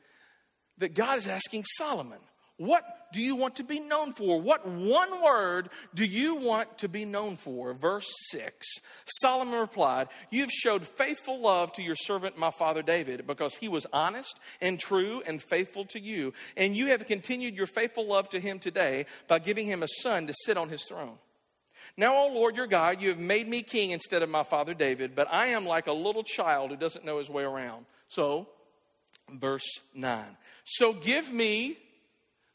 [0.79, 2.21] that God is asking Solomon.
[2.57, 4.41] What do you want to be known for?
[4.41, 7.73] What one word do you want to be known for?
[7.73, 8.67] Verse 6
[9.21, 13.67] Solomon replied, You have showed faithful love to your servant, my father David, because he
[13.67, 16.33] was honest and true and faithful to you.
[16.55, 20.25] And you have continued your faithful love to him today by giving him a son
[20.27, 21.19] to sit on his throne.
[21.95, 25.15] Now, O Lord your God, you have made me king instead of my father David,
[25.15, 27.85] but I am like a little child who doesn't know his way around.
[28.09, 28.47] So,
[29.31, 30.25] verse 9.
[30.65, 31.77] So give me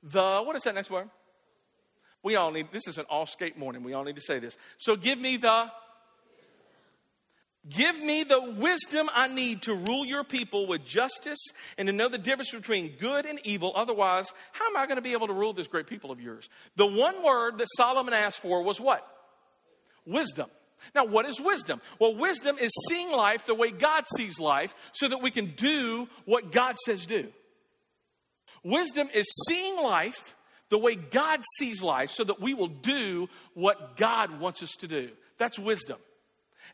[0.02, 1.08] the, what is that next word?
[2.22, 3.82] We all need, this is an all skate morning.
[3.82, 4.56] We all need to say this.
[4.78, 5.70] So give me the,
[7.68, 11.42] give me the wisdom I need to rule your people with justice
[11.76, 13.72] and to know the difference between good and evil.
[13.74, 16.48] Otherwise, how am I going to be able to rule this great people of yours?
[16.76, 19.06] The one word that Solomon asked for was what?
[20.06, 20.48] Wisdom.
[20.94, 21.80] Now, what is wisdom?
[22.00, 26.08] Well, wisdom is seeing life the way God sees life so that we can do
[26.24, 27.28] what God says do.
[28.64, 30.36] Wisdom is seeing life
[30.68, 34.88] the way God sees life so that we will do what God wants us to
[34.88, 35.10] do.
[35.38, 35.98] That's wisdom.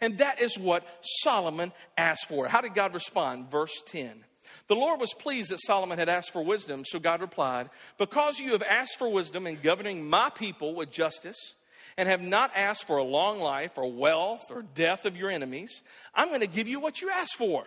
[0.01, 2.47] And that is what Solomon asked for.
[2.47, 3.51] How did God respond?
[3.51, 4.25] Verse 10.
[4.69, 8.53] The Lord was pleased that Solomon had asked for wisdom, so God replied, Because you
[8.53, 11.55] have asked for wisdom in governing my people with justice,
[11.97, 15.83] and have not asked for a long life or wealth or death of your enemies,
[16.15, 17.65] I'm going to give you what you asked for.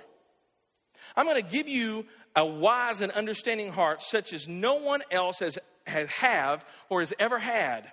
[1.18, 2.06] I'm going to give you
[2.36, 7.14] a wise and understanding heart such as no one else has, has have or has
[7.20, 7.92] ever had.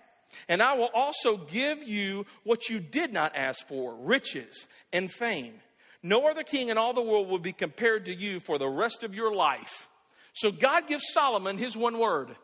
[0.48, 5.54] And I will also give you what you did not ask for riches and fame.
[6.02, 9.02] No other king in all the world will be compared to you for the rest
[9.02, 9.88] of your life.
[10.34, 12.36] So God gives Solomon his one word,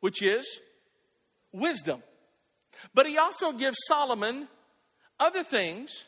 [0.00, 0.60] which is
[1.52, 2.02] wisdom.
[2.94, 4.48] But he also gives Solomon
[5.20, 6.04] other things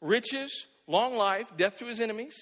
[0.00, 2.34] riches, long life, death to his enemies.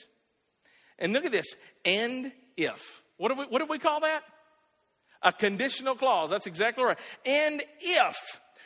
[0.98, 3.02] And look at this and if.
[3.16, 4.22] What do we, what do we call that?
[5.22, 6.30] A conditional clause.
[6.30, 6.98] That's exactly right.
[7.26, 8.16] And if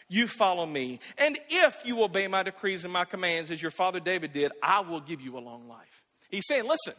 [0.08, 4.00] you follow me, and if you obey my decrees and my commands as your father
[4.00, 6.02] David did, I will give you a long life.
[6.30, 6.94] He's saying, listen,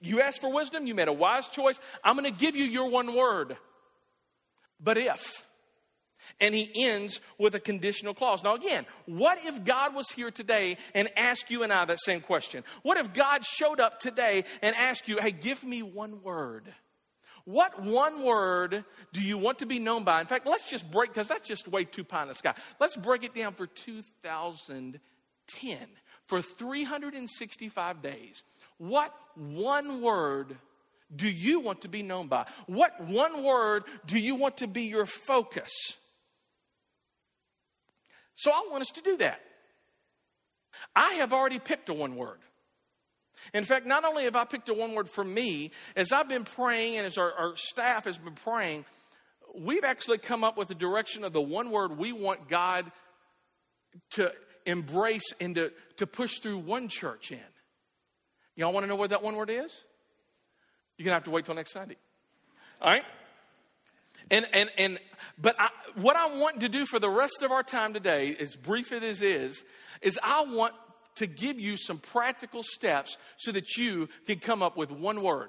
[0.00, 1.78] you asked for wisdom, you made a wise choice.
[2.02, 3.56] I'm going to give you your one word.
[4.80, 5.45] But if.
[6.40, 8.42] And he ends with a conditional clause.
[8.44, 12.20] Now, again, what if God was here today and asked you and I that same
[12.20, 12.64] question?
[12.82, 16.72] What if God showed up today and asked you, hey, give me one word?
[17.44, 20.20] What one word do you want to be known by?
[20.20, 22.54] In fact, let's just break, because that's just way too pie in the sky.
[22.80, 25.00] Let's break it down for 2010.
[26.24, 28.42] For 365 days,
[28.78, 30.56] what one word
[31.14, 32.46] do you want to be known by?
[32.66, 35.70] What one word do you want to be your focus?
[38.36, 39.40] So I want us to do that.
[40.94, 42.38] I have already picked a one word.
[43.52, 46.44] In fact, not only have I picked a one word for me, as I've been
[46.44, 48.84] praying and as our, our staff has been praying,
[49.54, 52.90] we've actually come up with the direction of the one word we want God
[54.10, 54.32] to
[54.64, 57.40] embrace and to, to push through one church in.
[58.56, 59.84] Y'all want to know what that one word is?
[60.96, 61.96] You're going to have to wait till next Sunday.
[62.80, 63.04] All right?
[64.30, 64.98] And, and, and,
[65.38, 68.56] but I, what I want to do for the rest of our time today, as
[68.56, 69.64] brief as is,
[70.02, 70.74] is I want
[71.16, 75.48] to give you some practical steps so that you can come up with one word.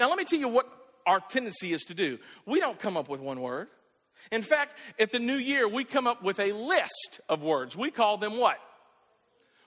[0.00, 0.66] Now, let me tell you what
[1.06, 2.18] our tendency is to do.
[2.44, 3.68] We don't come up with one word.
[4.32, 7.76] In fact, at the new year, we come up with a list of words.
[7.76, 8.58] We call them what?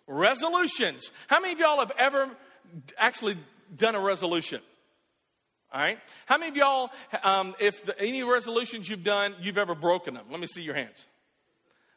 [0.08, 1.12] Resolutions.
[1.28, 2.30] How many of y'all have ever
[2.98, 3.38] actually
[3.76, 4.62] done a resolution?
[5.72, 6.00] All right.
[6.26, 6.90] How many of y'all,
[7.24, 10.26] um, if the, any resolutions you've done, you've ever broken them?
[10.32, 11.06] Let me see your hands.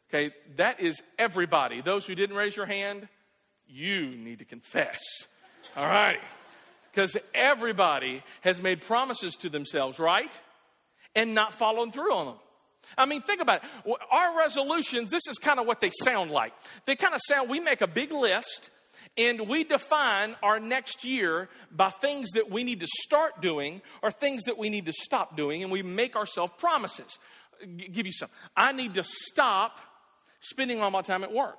[0.09, 1.81] Okay, that is everybody.
[1.81, 3.07] Those who didn't raise your hand,
[3.67, 4.99] you need to confess.
[5.75, 6.19] All right.
[6.91, 10.39] Because everybody has made promises to themselves, right?
[11.15, 12.35] And not following through on them.
[12.95, 13.95] I mean, think about it.
[14.11, 16.53] Our resolutions, this is kind of what they sound like.
[16.85, 18.69] They kind of sound, we make a big list
[19.17, 24.11] and we define our next year by things that we need to start doing or
[24.11, 27.19] things that we need to stop doing, and we make ourselves promises.
[27.61, 28.29] G- give you some.
[28.55, 29.77] I need to stop
[30.39, 31.57] spending all my time at work.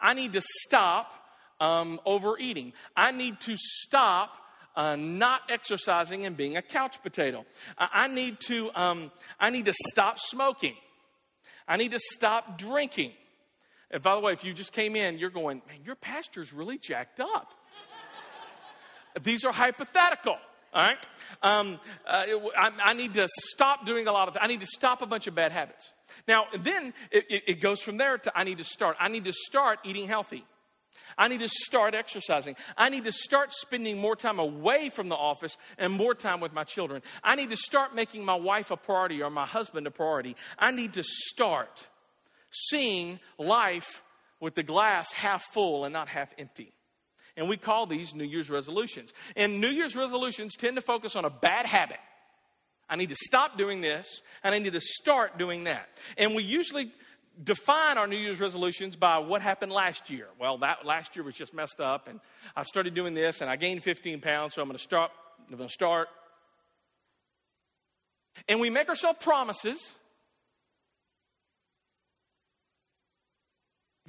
[0.00, 1.12] I need to stop
[1.60, 2.72] um, overeating.
[2.96, 4.32] I need to stop
[4.76, 7.44] uh, not exercising and being a couch potato.
[7.76, 10.74] I, I need to um, I need to stop smoking.
[11.66, 13.12] I need to stop drinking.
[13.90, 16.78] And by the way, if you just came in, you're going, man, your pastor's really
[16.78, 17.52] jacked up.
[19.22, 20.36] These are hypothetical.
[20.72, 21.06] All right.
[21.42, 22.24] Um, uh,
[22.56, 24.36] I, I, need to stop doing a lot of.
[24.40, 25.90] I need to stop a bunch of bad habits.
[26.28, 28.96] Now, then it, it, it goes from there to I need to start.
[29.00, 30.44] I need to start eating healthy.
[31.18, 32.54] I need to start exercising.
[32.76, 36.52] I need to start spending more time away from the office and more time with
[36.52, 37.02] my children.
[37.24, 40.36] I need to start making my wife a priority or my husband a priority.
[40.56, 41.88] I need to start
[42.50, 44.02] seeing life
[44.40, 46.72] with the glass half full and not half empty.
[47.36, 49.12] And we call these New Year's resolutions.
[49.36, 52.00] And New Year's resolutions tend to focus on a bad habit.
[52.88, 55.88] I need to stop doing this, and I need to start doing that.
[56.18, 56.90] And we usually
[57.42, 60.26] define our New Year's resolutions by what happened last year.
[60.38, 62.20] Well, that last year was just messed up, and
[62.56, 65.12] I started doing this, and I gained 15 pounds, so I'm going to start.
[65.48, 66.08] I'm going to start.
[68.48, 69.92] And we make ourselves promises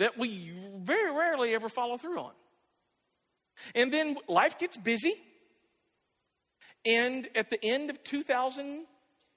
[0.01, 2.31] that we very rarely ever follow through on.
[3.75, 5.13] And then life gets busy.
[6.83, 8.85] And at the end of 2000,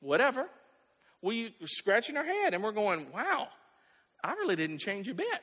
[0.00, 0.48] whatever,
[1.20, 3.48] we are scratching our head and we're going, wow,
[4.24, 5.42] I really didn't change a bit,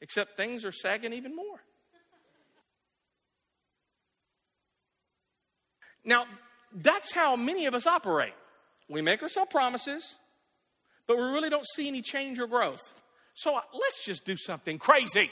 [0.00, 1.60] except things are sagging even more.
[6.06, 6.24] Now,
[6.72, 8.32] that's how many of us operate.
[8.88, 10.16] We make ourselves promises,
[11.06, 12.97] but we really don't see any change or growth.
[13.38, 15.30] So uh, let's just do something crazy.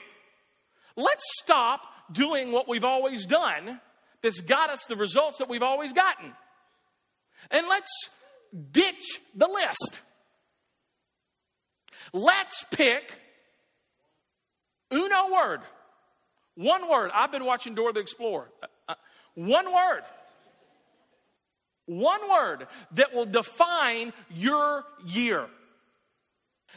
[0.94, 1.80] Let's stop
[2.12, 3.80] doing what we've always done
[4.22, 6.32] that's got us the results that we've always gotten.
[7.50, 7.90] And let's
[8.70, 9.98] ditch the list.
[12.12, 13.12] Let's pick
[14.92, 15.62] uno word.
[16.54, 17.10] One word.
[17.12, 18.48] I've been watching Dora the Explorer.
[18.62, 18.94] Uh, uh,
[19.34, 20.02] one word.
[21.86, 25.48] One word that will define your year.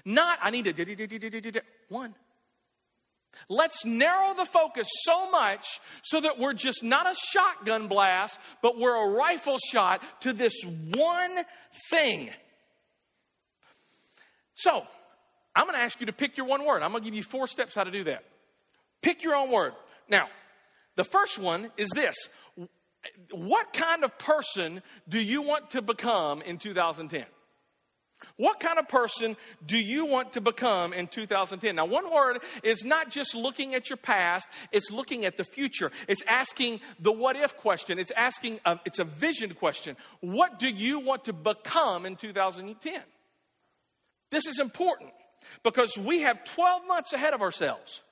[0.06, 2.16] Not, I need a one.
[3.48, 8.78] Let's narrow the focus so much so that we're just not a shotgun blast, but
[8.78, 11.32] we're a rifle shot to this one
[11.92, 12.30] thing.
[14.56, 14.86] So,
[15.56, 16.84] I'm going to ask you to pick your one word.
[16.84, 18.24] I'm going to give you four steps how to do that.
[19.02, 19.74] Pick your own word.
[20.10, 20.28] Now,
[20.96, 22.16] the first one is this
[23.32, 27.26] What kind of person do you want to become in 2010?
[28.40, 31.76] What kind of person do you want to become in 2010?
[31.76, 35.92] Now, one word is not just looking at your past, it's looking at the future.
[36.08, 38.00] It's asking the what if question.
[38.00, 39.98] It's asking, a, it's a vision question.
[40.22, 43.02] What do you want to become in 2010?
[44.30, 45.12] This is important
[45.62, 48.04] because we have 12 months ahead of ourselves.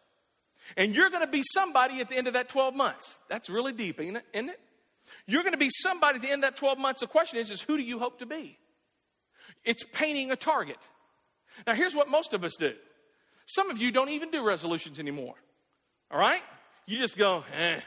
[0.75, 3.17] And you're going to be somebody at the end of that 12 months.
[3.29, 4.25] That's really deep, isn't it?
[4.33, 4.59] Isn't it?
[5.25, 6.99] You're going to be somebody at the end of that 12 months.
[6.99, 8.57] The question is, is who do you hope to be?
[9.67, 10.77] It's painting a target.
[11.67, 12.73] Now, here's what most of us do.
[13.45, 15.35] Some of you don't even do resolutions anymore.
[16.09, 16.41] All right?
[16.85, 17.79] You just go, eh.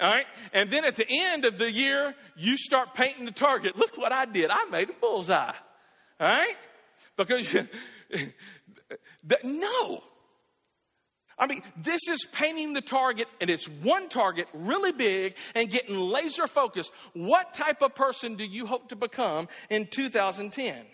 [0.00, 0.26] All right?
[0.52, 3.76] And then at the end of the year, you start painting the target.
[3.76, 4.50] Look what I did.
[4.50, 5.52] I made a bullseye.
[6.20, 6.56] All right?
[7.16, 7.68] Because you,
[9.42, 10.02] no.
[11.38, 15.98] I mean, this is painting the target, and it's one target really big and getting
[15.98, 16.92] laser focused.
[17.12, 20.84] What type of person do you hope to become in 2010?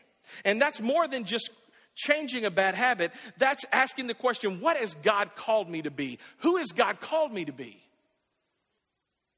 [0.45, 1.51] And that's more than just
[1.95, 3.13] changing a bad habit.
[3.39, 6.19] That's asking the question, what has God called me to be?
[6.39, 7.81] Who has God called me to be?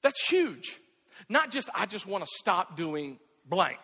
[0.02, 0.78] That's huge.
[1.28, 3.80] Not just, I just want to stop doing blank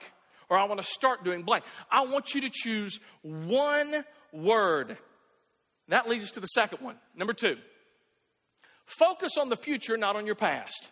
[0.49, 1.65] or I want to start doing blank.
[1.91, 4.97] I want you to choose one word
[5.91, 6.97] that leads us to the second one.
[7.15, 7.57] Number two,
[8.87, 10.91] focus on the future, not on your past.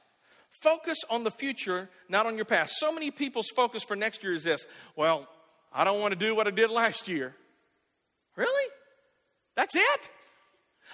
[0.62, 2.78] Focus on the future, not on your past.
[2.78, 5.28] So many people's focus for next year is this well,
[5.72, 7.34] I don't want to do what I did last year.
[8.36, 8.72] Really?
[9.54, 10.10] That's it?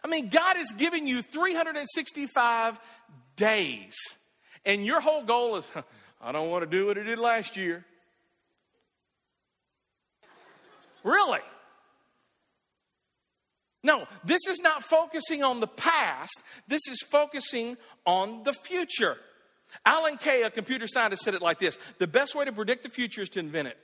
[0.03, 2.81] I mean, God has given you 365
[3.37, 3.95] days,
[4.67, 5.65] and your whole goal is
[6.21, 7.85] I don't want to do what I did last year.
[11.05, 11.41] Really?
[13.85, 16.43] No, this is not focusing on the past.
[16.67, 19.19] This is focusing on the future.
[19.85, 22.89] Alan Kay, a computer scientist, said it like this The best way to predict the
[22.89, 23.77] future is to invent it.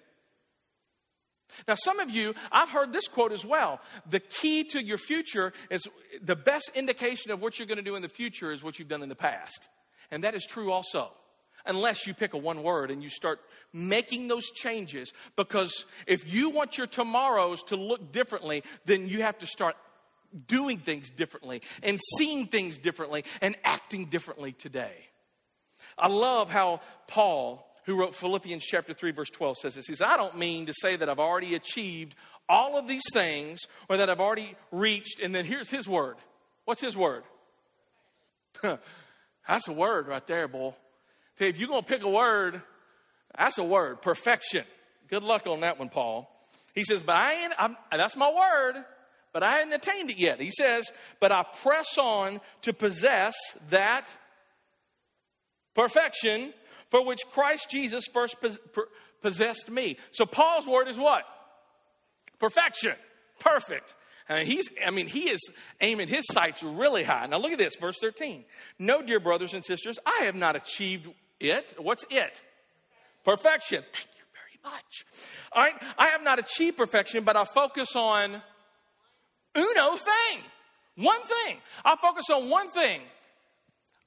[1.68, 3.80] Now, some of you, I've heard this quote as well.
[4.08, 5.82] The key to your future is
[6.22, 8.88] the best indication of what you're going to do in the future is what you've
[8.88, 9.68] done in the past.
[10.10, 11.10] And that is true also,
[11.66, 13.40] unless you pick a one word and you start
[13.72, 15.12] making those changes.
[15.36, 19.76] Because if you want your tomorrows to look differently, then you have to start
[20.46, 25.06] doing things differently and seeing things differently and acting differently today.
[25.98, 29.86] I love how Paul, who wrote Philippians chapter 3, verse 12, says this.
[29.86, 32.14] He says, I don't mean to say that I've already achieved
[32.48, 35.20] all of these things or that I've already reached.
[35.20, 36.16] And then here's his word.
[36.64, 37.22] What's his word?
[38.62, 40.74] that's a word right there, boy.
[41.38, 42.60] If you're going to pick a word,
[43.36, 44.64] that's a word perfection.
[45.08, 46.28] Good luck on that one, Paul.
[46.74, 48.84] He says, but I ain't, I'm, that's my word
[49.32, 50.40] but I haven't attained it yet.
[50.40, 50.90] He says,
[51.20, 53.34] But I press on to possess
[53.68, 54.16] that
[55.74, 56.52] perfection
[56.90, 58.36] for which Christ Jesus first
[59.22, 59.96] possessed me.
[60.12, 61.24] So Paul's word is what?
[62.38, 62.94] Perfection.
[63.38, 63.94] Perfect.
[64.28, 65.40] I mean, he's, I mean, he is
[65.80, 67.26] aiming his sights really high.
[67.26, 68.44] Now look at this, verse 13.
[68.78, 71.08] No, dear brothers and sisters, I have not achieved
[71.40, 71.74] it.
[71.78, 72.42] What's it?
[73.24, 73.82] Perfection.
[73.92, 75.04] Thank you very much.
[75.52, 75.74] All right.
[75.98, 78.40] I have not achieved perfection, but I focus on
[79.56, 80.40] uno thing.
[80.96, 81.58] One thing.
[81.84, 83.00] I focus on one thing.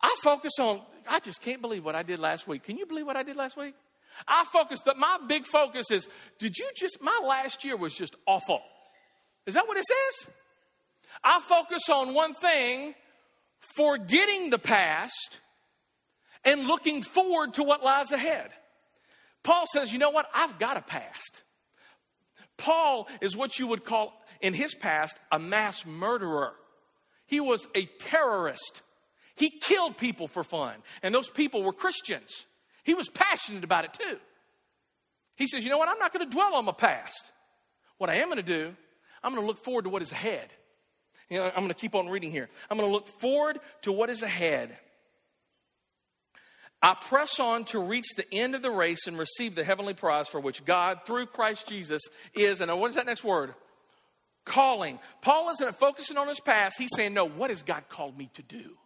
[0.02, 2.64] I focus on, I just can't believe what I did last week.
[2.64, 3.74] Can you believe what I did last week?
[4.28, 8.16] I focus, but my big focus is, did you just, my last year was just
[8.28, 8.62] awful.
[9.46, 10.34] Is that what it says?
[11.24, 12.96] I focus on one thing,
[13.76, 15.40] forgetting the past
[16.46, 18.50] and looking forward to what lies ahead.
[19.44, 20.28] Paul says, you know what?
[20.34, 21.44] I've got a past.
[22.58, 24.14] Paul is what you would call
[24.44, 26.54] in his past a mass murderer.
[27.26, 28.84] He was a terrorist.
[29.36, 32.46] He killed people for fun, and those people were Christians.
[32.84, 34.18] He was passionate about it too.
[35.36, 35.90] He says, You know what?
[35.90, 37.32] I'm not going to dwell on my past.
[37.98, 38.76] What I am going to do,
[39.24, 40.50] I'm going to look forward to what is ahead.
[41.30, 42.50] You know, I'm going to keep on reading here.
[42.70, 44.78] I'm going to look forward to what is ahead.
[46.82, 50.28] I press on to reach the end of the race and receive the heavenly prize
[50.28, 52.02] for which God, through Christ Jesus,
[52.34, 53.56] is, and what is that next word?
[54.46, 55.00] Calling.
[55.22, 56.76] Paul isn't focusing on his past.
[56.78, 58.78] He's saying, no, what has God called me to do?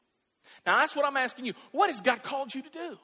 [0.66, 1.53] Now, that's what I'm asking you.
[1.72, 2.97] What has God called you to do?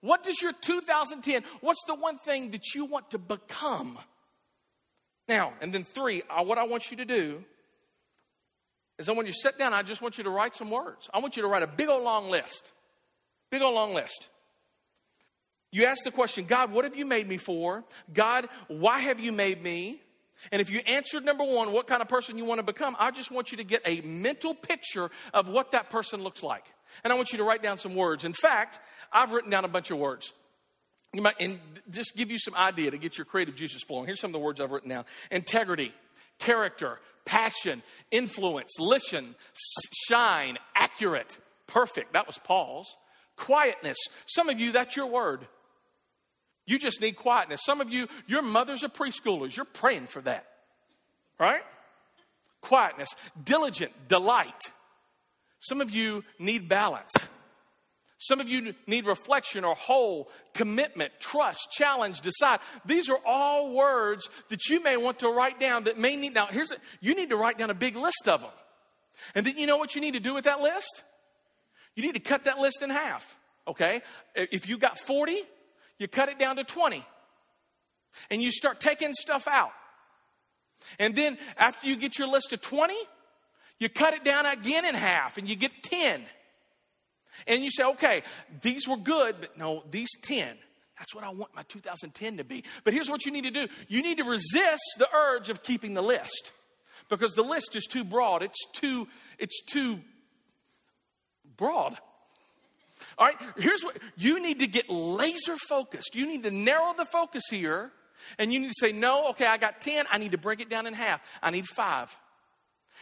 [0.00, 3.98] What does your 2010, what's the one thing that you want to become?
[5.28, 7.44] Now, and then three, uh, what I want you to do
[8.98, 11.08] is I want you to sit down, I just want you to write some words.
[11.12, 12.72] I want you to write a big old long list.
[13.50, 14.28] Big old long list.
[15.70, 17.84] You ask the question, God, what have you made me for?
[18.12, 20.00] God, why have you made me?
[20.52, 23.10] And if you answered number one, what kind of person you want to become, I
[23.10, 26.64] just want you to get a mental picture of what that person looks like.
[27.04, 28.24] And I want you to write down some words.
[28.24, 28.80] In fact,
[29.12, 30.32] I've written down a bunch of words.
[31.12, 31.58] You might, and
[31.90, 34.06] just give you some idea to get your creative juices flowing.
[34.06, 35.92] Here's some of the words I've written down integrity,
[36.38, 39.34] character, passion, influence, listen,
[40.08, 42.12] shine, accurate, perfect.
[42.12, 42.96] That was Paul's.
[43.36, 43.96] Quietness.
[44.26, 45.46] Some of you, that's your word.
[46.70, 47.62] You just need quietness.
[47.64, 49.56] Some of you, your mothers are preschoolers.
[49.56, 50.46] You're praying for that.
[51.36, 51.62] Right?
[52.60, 53.16] Quietness.
[53.42, 54.70] Diligent, delight.
[55.58, 57.10] Some of you need balance.
[58.18, 62.60] Some of you need reflection or whole, commitment, trust, challenge, decide.
[62.84, 66.34] These are all words that you may want to write down that may need.
[66.34, 68.50] Now, here's a, you need to write down a big list of them.
[69.34, 71.02] And then you know what you need to do with that list?
[71.96, 73.36] You need to cut that list in half.
[73.66, 74.02] Okay?
[74.36, 75.36] If you got 40,
[76.00, 77.04] you cut it down to 20.
[78.30, 79.70] And you start taking stuff out.
[80.98, 82.94] And then after you get your list of 20,
[83.78, 86.22] you cut it down again in half and you get 10.
[87.46, 88.22] And you say, okay,
[88.62, 90.56] these were good, but no, these 10.
[90.98, 92.64] That's what I want my 2010 to be.
[92.82, 95.94] But here's what you need to do you need to resist the urge of keeping
[95.94, 96.52] the list
[97.08, 98.42] because the list is too broad.
[98.42, 99.06] It's too,
[99.38, 100.00] it's too
[101.56, 101.96] broad.
[103.20, 106.16] All right, here's what you need to get laser focused.
[106.16, 107.92] You need to narrow the focus here,
[108.38, 110.70] and you need to say, no, okay, I got 10, I need to break it
[110.70, 111.20] down in half.
[111.42, 112.16] I need five.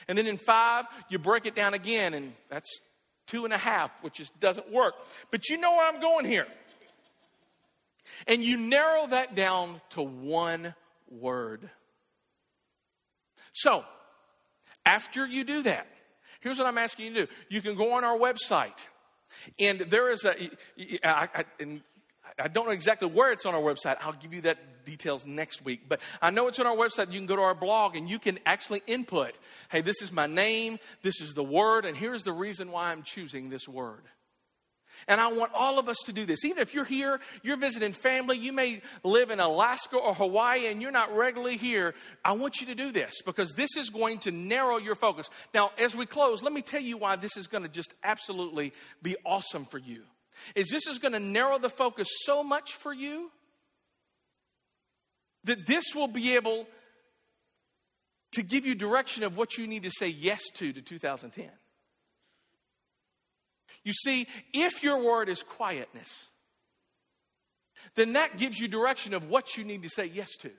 [0.09, 2.81] And then in five, you break it down again, and that's
[3.29, 4.95] two and a half, which just doesn't work.
[5.31, 6.49] But you know where I'm going here.
[8.27, 10.75] And you narrow that down to one
[11.09, 11.71] word.
[13.53, 13.85] So,
[14.85, 15.87] after you do that,
[16.41, 17.33] here's what I'm asking you to do.
[17.51, 18.89] You can go on our website,
[19.59, 20.35] and there is a,
[21.05, 21.81] I, I, and
[22.39, 23.97] I don't know exactly where it's on our website.
[24.01, 25.89] I'll give you that details next week.
[25.89, 27.13] But I know it's on our website.
[27.13, 29.39] You can go to our blog and you can actually input,
[29.71, 33.03] hey, this is my name, this is the word, and here's the reason why I'm
[33.03, 34.03] choosing this word.
[35.07, 36.45] And I want all of us to do this.
[36.45, 40.83] Even if you're here, you're visiting family, you may live in Alaska or Hawaii and
[40.83, 41.95] you're not regularly here,
[42.25, 45.31] I want you to do this because this is going to narrow your focus.
[45.55, 48.73] Now, as we close, let me tell you why this is going to just absolutely
[49.03, 50.03] be awesome for you
[50.55, 53.31] is this is going to narrow the focus so much for you
[55.45, 56.67] that this will be able
[58.33, 61.49] to give you direction of what you need to say yes to to 2010.
[63.89, 66.27] You see, if your word is quietness,
[67.95, 70.51] then that gives you direction of what you need to say yes to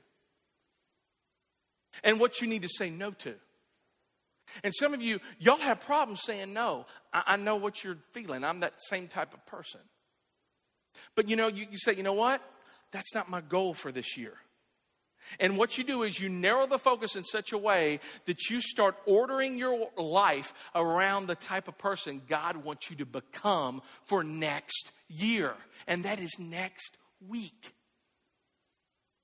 [2.03, 3.35] and what you need to say no to.
[4.63, 6.87] And some of you, y'all have problems saying no.
[7.13, 8.43] I, I know what you're feeling.
[8.43, 9.81] I'm that same type of person.
[11.13, 12.41] But you know, you, you say, you know what?
[12.89, 14.33] That's not my goal for this year.
[15.39, 18.61] And what you do is you narrow the focus in such a way that you
[18.61, 24.23] start ordering your life around the type of person God wants you to become for
[24.23, 25.53] next year.
[25.87, 27.73] And that is next week.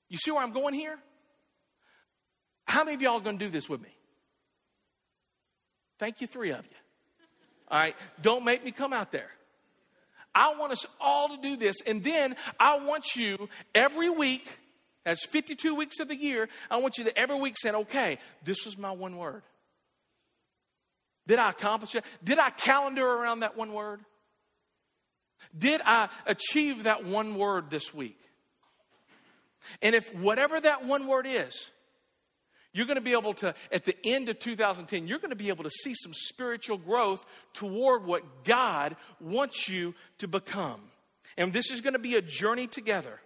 [0.10, 0.98] You see where I'm going here?
[2.68, 3.90] How many of y'all are going to do this with me?
[5.98, 6.78] Thank you, three of you.
[7.70, 9.30] All right, don't make me come out there.
[10.36, 11.82] I want us all to do this.
[11.88, 14.46] And then I want you every week,
[15.06, 18.66] that's 52 weeks of the year, I want you to every week say, okay, this
[18.66, 19.44] was my one word.
[21.28, 22.04] Did I accomplish it?
[22.24, 24.02] Did I calendar around that one word?
[25.56, 28.20] Did I achieve that one word this week?
[29.82, 31.72] And if whatever that one word is,
[32.74, 35.50] you're going to be able to, at the end of 2010, you're going to be
[35.50, 40.82] able to see some spiritual growth toward what God wants you to become.
[41.38, 43.20] And this is going to be a journey together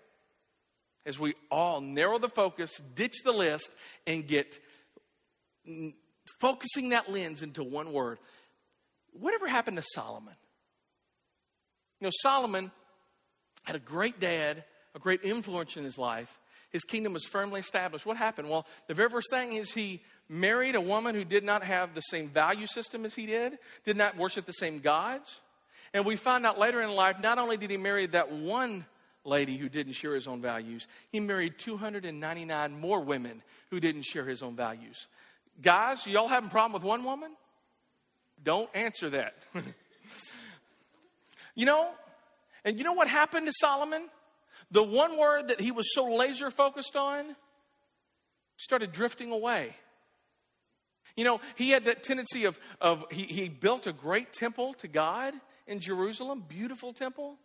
[1.09, 3.75] as we all narrow the focus, ditch the list,
[4.07, 4.59] and get
[6.39, 8.19] focusing that lens into one word.
[9.11, 10.35] Whatever happened to Solomon?
[11.99, 12.71] You know, Solomon
[13.63, 14.63] had a great dad,
[14.95, 16.39] a great influence in his life,
[16.69, 18.05] his kingdom was firmly established.
[18.05, 18.49] What happened?
[18.49, 22.01] Well, the very first thing is he married a woman who did not have the
[22.01, 25.39] same value system as he did, did not worship the same gods.
[25.91, 28.85] And we find out later in life, not only did he marry that one
[29.23, 34.25] lady who didn't share his own values, he married 299 more women who didn't share
[34.25, 35.07] his own values.
[35.61, 37.31] Guys, y'all having a problem with one woman?
[38.41, 39.35] Don't answer that.
[41.55, 41.91] you know,
[42.63, 44.03] and you know what happened to Solomon?
[44.71, 47.35] The one word that he was so laser focused on
[48.57, 49.75] started drifting away.
[51.15, 54.87] You know, he had that tendency of, of he, he built a great temple to
[54.87, 55.33] God
[55.67, 57.35] in Jerusalem, beautiful temple.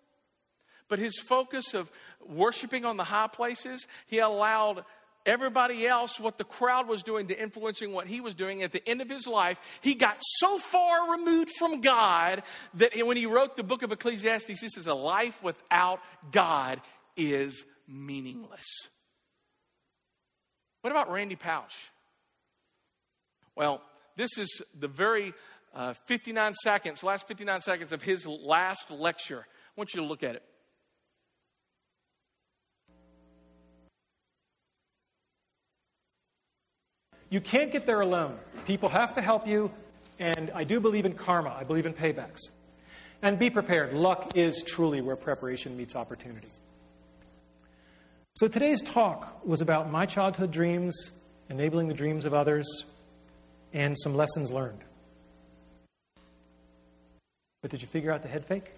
[0.88, 1.90] But his focus of
[2.26, 4.84] worshiping on the high places, he allowed
[5.26, 8.62] everybody else, what the crowd was doing, to influencing what he was doing.
[8.62, 12.42] At the end of his life, he got so far removed from God
[12.74, 16.80] that when he wrote the book of Ecclesiastes, he says, A life without God
[17.16, 18.66] is meaningless.
[20.82, 21.74] What about Randy Pausch?
[23.56, 23.80] Well,
[24.16, 25.32] this is the very
[25.74, 29.46] uh, 59 seconds, last 59 seconds of his last lecture.
[29.46, 30.42] I want you to look at it.
[37.34, 38.38] You can't get there alone.
[38.64, 39.72] People have to help you,
[40.20, 41.52] and I do believe in karma.
[41.58, 42.38] I believe in paybacks.
[43.22, 43.92] And be prepared.
[43.92, 46.46] Luck is truly where preparation meets opportunity.
[48.36, 51.10] So today's talk was about my childhood dreams,
[51.50, 52.84] enabling the dreams of others,
[53.72, 54.84] and some lessons learned.
[57.62, 58.70] But did you figure out the head fake?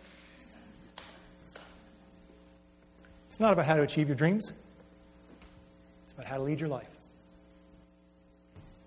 [3.28, 4.50] It's not about how to achieve your dreams,
[6.04, 6.95] it's about how to lead your life.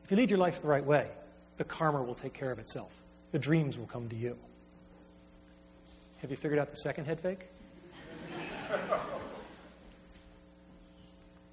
[0.09, 1.07] If you lead your life the right way,
[1.57, 2.91] the karma will take care of itself.
[3.31, 4.35] The dreams will come to you.
[6.21, 7.45] Have you figured out the second head fake?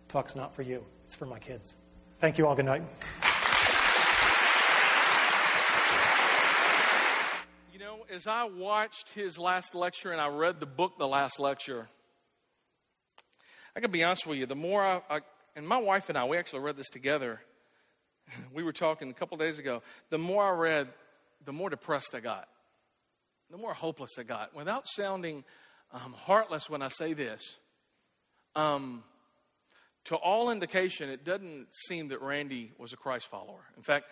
[0.09, 1.75] Talk's not for you, it's for my kids.
[2.19, 2.55] Thank you all.
[2.55, 2.81] Good night.
[7.75, 11.39] You know, as I watched his last lecture and I read the book, The Last
[11.39, 11.89] Lecture,
[13.77, 15.21] I can be honest with you, the more I, I
[15.55, 17.43] and my wife and I, we actually read this together
[18.55, 19.83] we were talking a couple days ago.
[20.11, 20.89] The more I read,
[21.45, 22.49] the more depressed I got,
[23.51, 24.55] the more hopeless I got.
[24.55, 25.45] Without sounding
[25.93, 27.57] um, heartless when I say this,
[28.55, 29.05] um,
[30.05, 33.65] to all indication, it doesn't seem that Randy was a Christ follower.
[33.77, 34.07] In fact,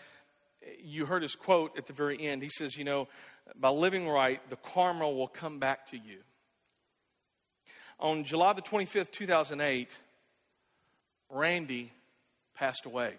[0.82, 2.42] you heard his quote at the very end.
[2.42, 3.08] He says, You know,
[3.56, 6.18] by living right, the karma will come back to you.
[8.00, 9.96] On July the 25th, 2008,
[11.30, 11.92] Randy
[12.54, 13.14] passed away.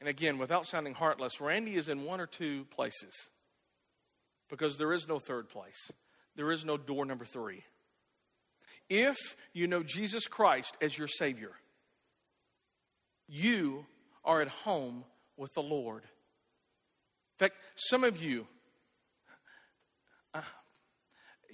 [0.00, 3.28] And again, without sounding heartless, Randy is in one or two places
[4.48, 5.92] because there is no third place,
[6.36, 7.64] there is no door number three.
[8.88, 11.52] If you know Jesus Christ as your Savior,
[13.28, 13.86] you
[14.24, 15.04] are at home
[15.36, 16.02] with the Lord.
[16.02, 18.46] In fact, some of you,
[20.34, 20.42] uh,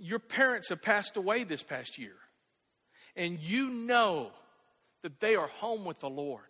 [0.01, 2.17] your parents have passed away this past year,
[3.15, 4.31] and you know
[5.03, 6.41] that they are home with the Lord.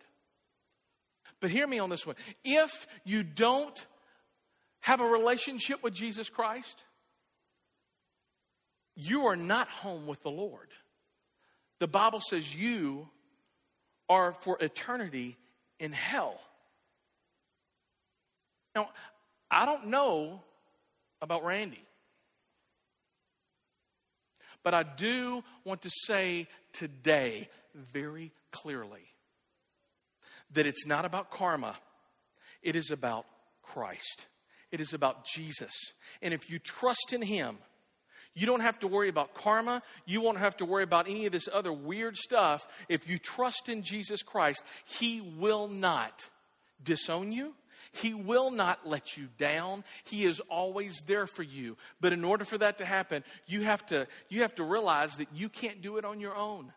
[1.40, 2.16] But hear me on this one.
[2.44, 3.86] If you don't
[4.80, 6.84] have a relationship with Jesus Christ,
[8.94, 10.68] you are not home with the Lord.
[11.78, 13.08] The Bible says you
[14.08, 15.36] are for eternity
[15.78, 16.40] in hell.
[18.74, 18.88] Now,
[19.50, 20.40] I don't know
[21.20, 21.82] about Randy,
[24.62, 29.02] but I do want to say today very clearly
[30.52, 31.76] that it's not about karma,
[32.62, 33.26] it is about
[33.62, 34.26] Christ.
[34.72, 35.72] It is about Jesus.
[36.22, 37.58] And if you trust in Him,
[38.34, 39.82] you don't have to worry about karma.
[40.04, 42.66] You won't have to worry about any of this other weird stuff.
[42.88, 46.28] If you trust in Jesus Christ, He will not
[46.82, 47.54] disown you.
[47.92, 49.84] He will not let you down.
[50.04, 51.78] He is always there for you.
[52.00, 55.28] But in order for that to happen, you have to, you have to realize that
[55.34, 56.72] you can't do it on your own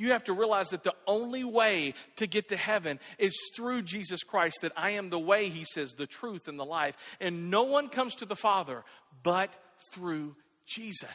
[0.00, 4.22] you have to realize that the only way to get to heaven is through Jesus
[4.22, 6.96] Christ, that I am the way, he says, the truth and the life.
[7.20, 8.82] And no one comes to the Father
[9.22, 9.54] but
[9.92, 10.36] through
[10.66, 11.14] Jesus.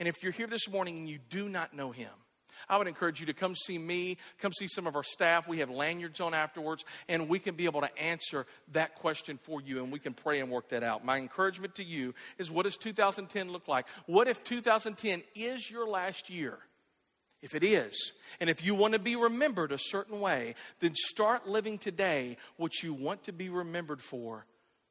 [0.00, 2.08] And if you're here this morning and you do not know him,
[2.70, 5.46] I would encourage you to come see me, come see some of our staff.
[5.46, 9.60] We have lanyards on afterwards, and we can be able to answer that question for
[9.60, 11.04] you, and we can pray and work that out.
[11.04, 13.86] My encouragement to you is what does 2010 look like?
[14.06, 16.58] What if 2010 is your last year?
[17.42, 21.48] If it is, and if you want to be remembered a certain way, then start
[21.48, 24.46] living today what you want to be remembered for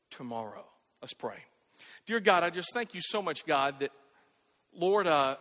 [0.09, 0.65] tomorrow.
[1.01, 1.37] Let's pray.
[2.05, 3.91] Dear God, I just thank you so much, God, that,
[4.75, 5.37] Lord, uh,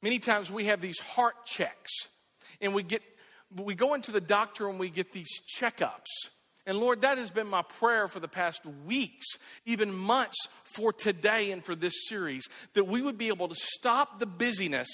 [0.00, 1.92] many times we have these heart checks
[2.60, 3.02] and we get
[3.56, 6.28] we go into the doctor and we get these checkups.
[6.66, 9.26] And Lord, that has been my prayer for the past weeks,
[9.66, 14.20] even months for today and for this series, that we would be able to stop
[14.20, 14.88] the busyness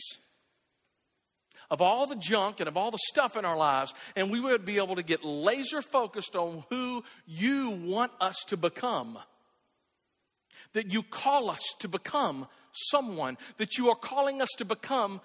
[1.71, 4.65] of all the junk and of all the stuff in our lives, and we would
[4.65, 9.19] be able to get laser focused on who you want us to become.
[10.73, 15.21] That you call us to become someone, that you are calling us to become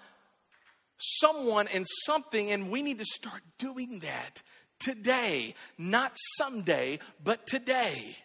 [0.98, 4.42] someone and something, and we need to start doing that
[4.78, 8.16] today, not someday, but today.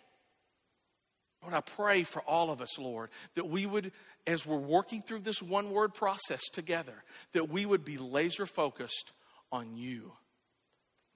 [1.41, 3.91] Lord, I pray for all of us, Lord, that we would,
[4.27, 9.13] as we're working through this one word process together, that we would be laser focused
[9.51, 10.11] on you.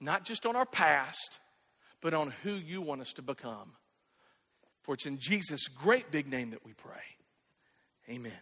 [0.00, 1.38] Not just on our past,
[2.00, 3.74] but on who you want us to become.
[4.80, 7.02] For it's in Jesus' great big name that we pray.
[8.08, 8.32] Amen.